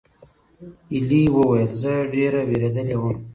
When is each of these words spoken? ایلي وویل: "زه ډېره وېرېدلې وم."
ایلي 0.93 1.21
وویل: 1.35 1.69
"زه 1.81 1.93
ډېره 2.13 2.39
وېرېدلې 2.49 2.95
وم." 2.99 3.15